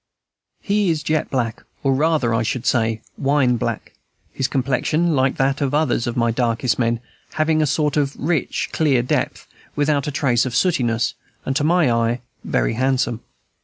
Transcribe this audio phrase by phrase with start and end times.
[0.63, 3.93] He is jet black, or rather, I should say, wine black;
[4.33, 7.01] his complexion, like that of others of my darkest men,
[7.33, 9.45] having a sort of rich, clear depth,
[9.75, 11.13] without a trace of sootiness,
[11.45, 13.21] and to my eye very handsome.